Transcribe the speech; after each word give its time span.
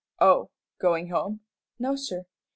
"Oh, 0.19 0.49
going 0.79 1.09
home?" 1.09 1.41
"No, 1.77 1.95
sir." 1.95 2.25